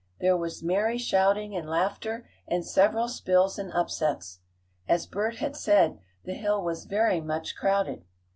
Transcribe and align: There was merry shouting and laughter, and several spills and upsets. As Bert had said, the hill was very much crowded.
There 0.19 0.35
was 0.35 0.63
merry 0.63 0.97
shouting 0.97 1.55
and 1.55 1.69
laughter, 1.69 2.27
and 2.47 2.65
several 2.65 3.07
spills 3.07 3.59
and 3.59 3.71
upsets. 3.71 4.39
As 4.87 5.05
Bert 5.05 5.35
had 5.35 5.55
said, 5.55 5.99
the 6.25 6.33
hill 6.33 6.63
was 6.63 6.85
very 6.85 7.21
much 7.21 7.55
crowded. 7.55 8.03